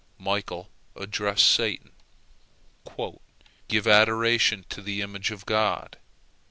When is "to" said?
4.69-4.81